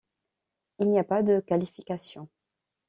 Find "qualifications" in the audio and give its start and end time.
1.41-2.27